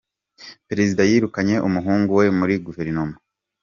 [0.69, 3.15] Perezida yirukanye umuhungu we muri Guverinoma